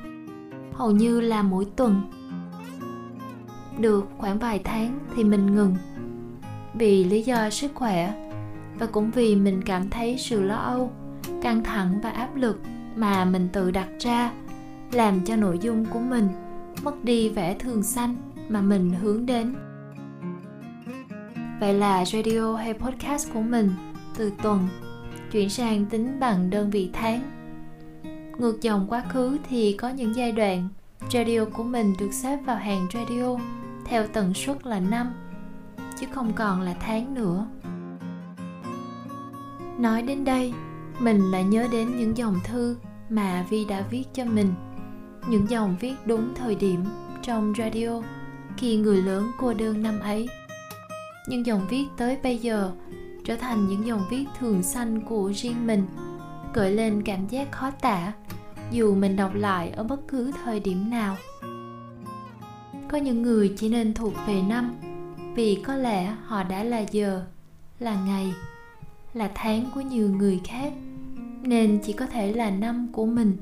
Hầu 0.72 0.90
như 0.90 1.20
là 1.20 1.42
mỗi 1.42 1.64
tuần. 1.76 2.02
Được 3.78 4.04
khoảng 4.18 4.38
vài 4.38 4.60
tháng 4.64 4.98
thì 5.16 5.24
mình 5.24 5.54
ngừng 5.54 5.76
vì 6.74 7.04
lý 7.04 7.22
do 7.22 7.50
sức 7.50 7.70
khỏe 7.74 8.12
và 8.78 8.86
cũng 8.86 9.10
vì 9.10 9.36
mình 9.36 9.62
cảm 9.66 9.90
thấy 9.90 10.16
sự 10.18 10.42
lo 10.42 10.56
âu, 10.56 10.92
căng 11.42 11.64
thẳng 11.64 12.00
và 12.02 12.10
áp 12.10 12.36
lực 12.36 12.60
mà 12.96 13.24
mình 13.24 13.48
tự 13.52 13.70
đặt 13.70 13.88
ra, 14.00 14.32
làm 14.92 15.20
cho 15.24 15.36
nội 15.36 15.58
dung 15.58 15.84
của 15.84 15.98
mình 15.98 16.28
mất 16.82 17.04
đi 17.04 17.28
vẻ 17.28 17.54
thường 17.58 17.82
xanh 17.82 18.16
mà 18.48 18.60
mình 18.60 18.90
hướng 18.90 19.26
đến. 19.26 19.54
Vậy 21.60 21.74
là 21.74 22.04
radio 22.04 22.56
hay 22.56 22.74
podcast 22.74 23.32
của 23.32 23.40
mình 23.40 23.70
từ 24.16 24.32
tuần 24.42 24.68
chuyển 25.30 25.50
sang 25.50 25.86
tính 25.86 26.20
bằng 26.20 26.50
đơn 26.50 26.70
vị 26.70 26.90
tháng. 26.92 27.20
Ngược 28.38 28.62
dòng 28.62 28.86
quá 28.88 29.02
khứ 29.08 29.38
thì 29.48 29.72
có 29.72 29.88
những 29.88 30.16
giai 30.16 30.32
đoạn 30.32 30.68
radio 31.12 31.44
của 31.44 31.62
mình 31.62 31.94
được 32.00 32.12
xếp 32.12 32.38
vào 32.46 32.56
hàng 32.56 32.86
radio 32.94 33.36
theo 33.84 34.06
tần 34.06 34.34
suất 34.34 34.66
là 34.66 34.80
năm 34.80 35.12
chứ 36.04 36.10
không 36.14 36.32
còn 36.32 36.60
là 36.60 36.74
tháng 36.80 37.14
nữa. 37.14 37.46
Nói 39.78 40.02
đến 40.02 40.24
đây, 40.24 40.52
mình 40.98 41.30
lại 41.30 41.44
nhớ 41.44 41.68
đến 41.72 41.98
những 41.98 42.16
dòng 42.16 42.40
thư 42.44 42.76
mà 43.10 43.46
vi 43.50 43.64
đã 43.64 43.84
viết 43.90 44.04
cho 44.14 44.24
mình. 44.24 44.54
Những 45.28 45.50
dòng 45.50 45.76
viết 45.80 45.94
đúng 46.04 46.34
thời 46.34 46.54
điểm 46.54 46.84
trong 47.22 47.52
radio, 47.58 48.02
khi 48.56 48.76
người 48.76 49.02
lớn 49.02 49.30
cô 49.38 49.54
đơn 49.54 49.82
năm 49.82 50.00
ấy. 50.00 50.28
Những 51.28 51.46
dòng 51.46 51.66
viết 51.68 51.84
tới 51.96 52.18
bây 52.22 52.38
giờ 52.38 52.72
trở 53.24 53.36
thành 53.36 53.68
những 53.68 53.86
dòng 53.86 54.04
viết 54.10 54.24
thường 54.38 54.62
xanh 54.62 55.00
của 55.00 55.32
riêng 55.34 55.66
mình, 55.66 55.86
gợi 56.54 56.70
lên 56.74 57.02
cảm 57.02 57.28
giác 57.28 57.52
khó 57.52 57.70
tả, 57.70 58.12
dù 58.70 58.94
mình 58.94 59.16
đọc 59.16 59.34
lại 59.34 59.70
ở 59.70 59.84
bất 59.84 60.08
cứ 60.08 60.32
thời 60.44 60.60
điểm 60.60 60.90
nào. 60.90 61.16
Có 62.88 62.98
những 62.98 63.22
người 63.22 63.54
chỉ 63.56 63.68
nên 63.68 63.94
thuộc 63.94 64.12
về 64.26 64.42
năm 64.42 64.74
vì 65.34 65.62
có 65.66 65.76
lẽ 65.76 66.14
họ 66.24 66.42
đã 66.42 66.64
là 66.64 66.84
giờ, 66.90 67.24
là 67.78 68.04
ngày, 68.06 68.32
là 69.14 69.30
tháng 69.34 69.64
của 69.74 69.80
nhiều 69.80 70.10
người 70.10 70.40
khác, 70.44 70.72
nên 71.42 71.78
chỉ 71.84 71.92
có 71.92 72.06
thể 72.06 72.32
là 72.32 72.50
năm 72.50 72.88
của 72.92 73.06
mình. 73.06 73.36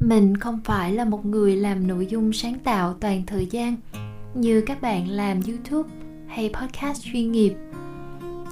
Mình 0.00 0.36
không 0.36 0.60
phải 0.64 0.92
là 0.92 1.04
một 1.04 1.26
người 1.26 1.56
làm 1.56 1.86
nội 1.86 2.06
dung 2.06 2.32
sáng 2.32 2.58
tạo 2.58 2.94
toàn 2.94 3.22
thời 3.26 3.46
gian, 3.46 3.76
như 4.34 4.60
các 4.60 4.82
bạn 4.82 5.08
làm 5.08 5.40
youtube 5.48 5.88
hay 6.26 6.50
podcast 6.60 7.02
chuyên 7.02 7.32
nghiệp. 7.32 7.54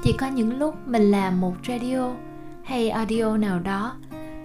Chỉ 0.04 0.12
có 0.18 0.26
những 0.26 0.58
lúc 0.58 0.74
mình 0.86 1.10
làm 1.10 1.40
một 1.40 1.54
radio 1.68 2.14
hay 2.64 2.90
audio 2.90 3.36
nào 3.36 3.58
đó, 3.58 3.96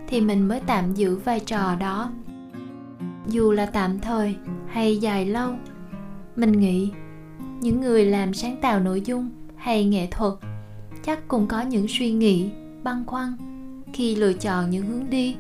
thì 0.08 0.22
mình 0.22 0.48
mới 0.48 0.62
tạm 0.68 0.94
giữ 0.94 1.16
vai 1.16 1.40
trò 1.40 1.76
đó 1.76 2.12
dù 3.28 3.52
là 3.52 3.66
tạm 3.66 4.00
thời 4.00 4.36
hay 4.68 4.98
dài 4.98 5.26
lâu. 5.26 5.54
Mình 6.36 6.52
nghĩ, 6.52 6.92
những 7.62 7.82
người 7.82 8.06
làm 8.06 8.34
sáng 8.34 8.58
tạo 8.62 8.80
nội 8.80 9.02
dung 9.02 9.30
hay 9.56 9.86
nghệ 9.86 10.08
thuật 10.12 10.34
chắc 11.04 11.28
cũng 11.28 11.48
có 11.48 11.62
những 11.62 11.86
suy 11.90 12.12
nghĩ 12.12 12.50
băn 12.84 13.04
khoăn 13.06 13.34
khi 13.94 14.16
lựa 14.16 14.34
chọn 14.34 14.70
những 14.70 14.86
hướng 14.86 15.10
đi 15.10 15.36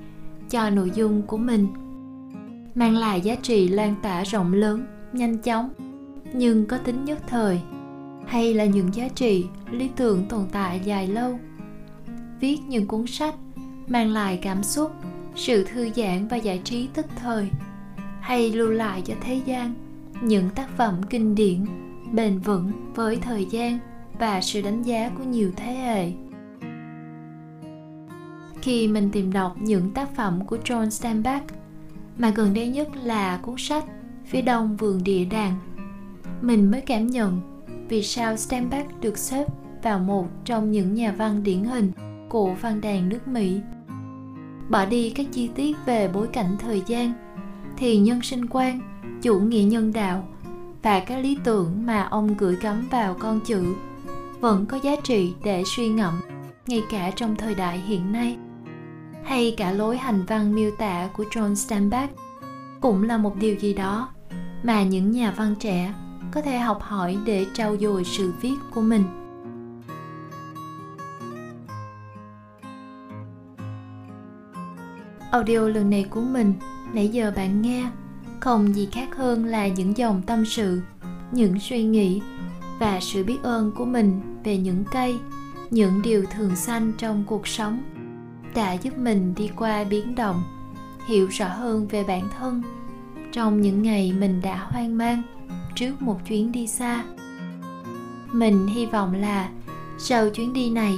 cho 0.50 0.69
nội 0.69 0.91
dung 0.95 1.21
của 1.21 1.38
mình, 1.38 1.67
mang 2.76 2.95
lại 2.95 3.21
giá 3.21 3.36
trị 3.36 3.67
lan 3.67 3.95
tỏa 4.04 4.23
rộng 4.23 4.54
lớn, 4.54 4.86
nhanh 5.13 5.38
chóng, 5.38 5.69
nhưng 6.34 6.65
có 6.65 6.78
tính 6.78 7.06
nhất 7.06 7.19
thời, 7.28 7.62
hay 8.28 8.54
là 8.54 8.65
những 8.65 8.93
giá 8.93 9.08
trị 9.08 9.45
lý 9.71 9.89
tưởng 9.95 10.26
tồn 10.30 10.45
tại 10.52 10.82
dài 10.84 11.08
lâu. 11.08 11.39
Viết 12.39 12.58
những 12.67 12.88
cuốn 12.88 13.08
sách 13.08 13.36
mang 13.88 14.10
lại 14.10 14.39
cảm 14.41 14.63
xúc, 14.63 14.91
sự 15.36 15.63
thư 15.63 15.89
giãn 15.95 16.28
và 16.28 16.38
giải 16.38 16.62
trí 16.63 16.88
tức 16.93 17.06
thời 17.15 17.50
hay 18.27 18.51
lưu 18.51 18.71
lại 18.71 19.01
cho 19.05 19.13
thế 19.21 19.41
gian 19.45 19.73
những 20.21 20.49
tác 20.49 20.69
phẩm 20.77 21.01
kinh 21.09 21.35
điển, 21.35 21.65
bền 22.11 22.39
vững 22.39 22.71
với 22.95 23.15
thời 23.15 23.45
gian 23.45 23.79
và 24.19 24.41
sự 24.41 24.61
đánh 24.61 24.83
giá 24.83 25.11
của 25.17 25.23
nhiều 25.23 25.51
thế 25.55 25.73
hệ 25.73 26.11
khi 28.61 28.87
mình 28.87 29.09
tìm 29.11 29.33
đọc 29.33 29.55
những 29.59 29.91
tác 29.91 30.15
phẩm 30.15 30.45
của 30.45 30.57
John 30.63 30.89
Steinbeck, 30.89 31.45
mà 32.17 32.29
gần 32.29 32.53
đây 32.53 32.67
nhất 32.67 32.87
là 33.03 33.37
cuốn 33.37 33.55
sách 33.57 33.85
Phía 34.25 34.41
đông 34.41 34.77
vườn 34.77 35.03
địa 35.03 35.25
đàng, 35.25 35.53
mình 36.41 36.71
mới 36.71 36.81
cảm 36.81 37.07
nhận 37.07 37.41
vì 37.89 38.03
sao 38.03 38.37
Steinbeck 38.37 39.01
được 39.01 39.17
xếp 39.17 39.45
vào 39.83 39.99
một 39.99 40.27
trong 40.45 40.71
những 40.71 40.93
nhà 40.93 41.11
văn 41.11 41.43
điển 41.43 41.63
hình 41.63 41.91
của 42.29 42.55
văn 42.61 42.81
đàn 42.81 43.09
nước 43.09 43.27
Mỹ. 43.27 43.59
Bỏ 44.69 44.85
đi 44.85 45.09
các 45.09 45.25
chi 45.31 45.49
tiết 45.55 45.77
về 45.85 46.09
bối 46.13 46.27
cảnh 46.27 46.55
thời 46.59 46.81
gian 46.87 47.26
thì 47.77 47.97
nhân 47.97 48.21
sinh 48.21 48.45
quan, 48.49 48.81
chủ 49.21 49.39
nghĩa 49.39 49.63
nhân 49.63 49.93
đạo 49.93 50.27
và 50.83 50.99
các 50.99 51.17
lý 51.17 51.37
tưởng 51.43 51.85
mà 51.85 52.03
ông 52.03 52.37
gửi 52.37 52.55
gắm 52.61 52.87
vào 52.91 53.15
con 53.19 53.39
chữ 53.39 53.75
vẫn 54.39 54.65
có 54.65 54.79
giá 54.83 54.95
trị 55.03 55.33
để 55.43 55.63
suy 55.65 55.89
ngẫm 55.89 56.13
ngay 56.67 56.83
cả 56.89 57.11
trong 57.15 57.35
thời 57.35 57.55
đại 57.55 57.77
hiện 57.77 58.11
nay. 58.11 58.37
Hay 59.23 59.53
cả 59.57 59.71
lối 59.71 59.97
hành 59.97 60.25
văn 60.25 60.55
miêu 60.55 60.71
tả 60.71 61.09
của 61.17 61.23
John 61.23 61.55
Steinbeck 61.55 62.15
cũng 62.81 63.03
là 63.03 63.17
một 63.17 63.35
điều 63.35 63.55
gì 63.55 63.73
đó 63.73 64.09
mà 64.63 64.83
những 64.83 65.11
nhà 65.11 65.33
văn 65.37 65.55
trẻ 65.59 65.93
có 66.31 66.41
thể 66.41 66.57
học 66.57 66.81
hỏi 66.81 67.17
để 67.25 67.45
trau 67.53 67.77
dồi 67.77 68.03
sự 68.03 68.33
viết 68.41 68.55
của 68.73 68.81
mình. 68.81 69.03
Audio 75.31 75.59
lần 75.59 75.89
này 75.89 76.05
của 76.09 76.21
mình 76.21 76.53
nãy 76.93 77.08
giờ 77.08 77.34
bạn 77.36 77.62
nghe, 77.62 77.86
không 78.39 78.76
gì 78.76 78.88
khác 78.91 79.15
hơn 79.15 79.45
là 79.45 79.67
những 79.67 79.97
dòng 79.97 80.21
tâm 80.21 80.45
sự, 80.45 80.82
những 81.32 81.60
suy 81.60 81.84
nghĩ 81.84 82.21
và 82.80 83.00
sự 83.02 83.23
biết 83.23 83.38
ơn 83.43 83.71
của 83.71 83.86
mình 83.86 84.21
về 84.43 84.58
những 84.58 84.84
cây, 84.91 85.15
những 85.69 86.02
điều 86.02 86.26
thường 86.26 86.56
xanh 86.56 86.93
trong 86.97 87.23
cuộc 87.28 87.47
sống 87.47 87.84
đã 88.56 88.73
giúp 88.73 88.97
mình 88.97 89.34
đi 89.36 89.50
qua 89.56 89.84
biến 89.84 90.15
động, 90.15 90.43
hiểu 91.08 91.28
rõ 91.28 91.47
hơn 91.47 91.88
về 91.88 92.04
bản 92.04 92.28
thân 92.39 92.62
trong 93.32 93.62
những 93.62 93.84
ngày 93.84 94.13
mình 94.19 94.41
đã 94.41 94.67
hoang 94.69 94.97
mang 94.97 95.23
trước 95.76 96.02
một 96.02 96.19
chuyến 96.28 96.52
đi 96.52 96.67
xa. 96.67 97.04
Mình 98.32 98.67
hy 98.67 98.86
vọng 98.86 99.13
là 99.13 99.50
sau 99.97 100.30
chuyến 100.30 100.54
đi 100.54 100.69
này, 100.69 100.93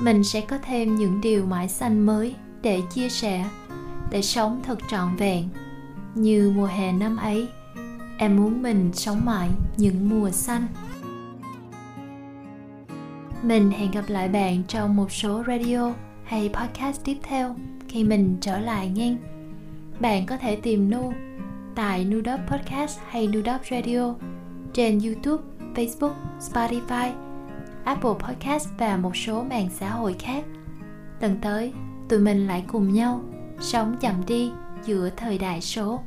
mình 0.00 0.24
sẽ 0.24 0.40
có 0.40 0.58
thêm 0.62 0.96
những 0.96 1.20
điều 1.20 1.46
mãi 1.46 1.68
xanh 1.68 2.06
mới 2.06 2.34
để 2.62 2.82
chia 2.94 3.08
sẻ 3.08 3.44
để 4.10 4.22
sống 4.22 4.60
thật 4.62 4.78
trọn 4.90 5.16
vẹn. 5.16 5.48
Như 6.14 6.52
mùa 6.56 6.66
hè 6.66 6.92
năm 6.92 7.16
ấy, 7.16 7.48
em 8.18 8.36
muốn 8.36 8.62
mình 8.62 8.90
sống 8.92 9.24
mãi 9.24 9.48
những 9.76 10.08
mùa 10.08 10.30
xanh. 10.30 10.66
Mình 13.42 13.70
hẹn 13.70 13.90
gặp 13.90 14.04
lại 14.08 14.28
bạn 14.28 14.62
trong 14.68 14.96
một 14.96 15.12
số 15.12 15.44
radio 15.46 15.92
hay 16.24 16.50
podcast 16.52 17.04
tiếp 17.04 17.16
theo 17.22 17.56
khi 17.88 18.04
mình 18.04 18.36
trở 18.40 18.58
lại 18.58 18.88
nhanh 18.88 19.16
bạn 20.00 20.26
có 20.26 20.36
thể 20.36 20.56
tìm 20.56 20.90
nu 20.90 21.12
tại 21.74 22.04
nudop 22.04 22.40
podcast 22.50 22.98
hay 23.08 23.26
nudop 23.26 23.60
radio 23.70 24.14
trên 24.72 25.00
youtube, 25.00 25.42
facebook, 25.74 26.14
spotify, 26.40 27.12
apple 27.84 28.10
podcast 28.18 28.68
và 28.78 28.96
một 28.96 29.16
số 29.16 29.42
mạng 29.42 29.68
xã 29.74 29.90
hội 29.90 30.16
khác. 30.18 30.44
Lần 31.20 31.36
tới, 31.42 31.72
tụi 32.08 32.18
mình 32.18 32.46
lại 32.46 32.64
cùng 32.66 32.92
nhau 32.92 33.20
sống 33.60 33.96
chậm 34.00 34.26
đi 34.26 34.50
giữa 34.84 35.10
thời 35.16 35.38
đại 35.38 35.60
số. 35.60 36.02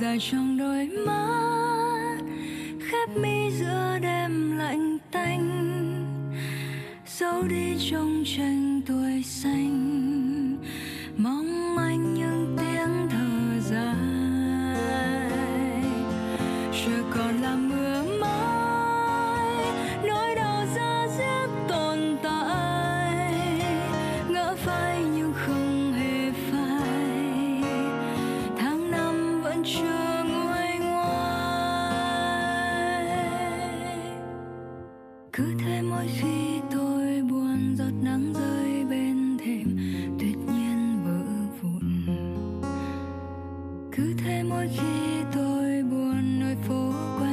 dài 0.00 0.18
trong 0.20 0.58
đôi 0.58 0.88
mắt, 1.06 2.18
khép 2.80 3.16
mi 3.16 3.50
giữa 3.58 3.98
đêm 4.02 4.56
lạnh 4.58 4.98
tanh, 5.10 5.48
giấu 7.06 7.42
đi 7.42 7.76
trong 7.90 8.22
tranh 8.36 8.80
tuổi 8.86 9.22
xanh. 9.22 10.56
Mong 11.16 11.45
thế 44.24 44.42
mỗi 44.42 44.68
khi 44.68 45.22
tôi 45.34 45.82
buồn 45.82 46.40
nơi 46.40 46.56
phố 46.68 46.92
quen. 47.18 47.25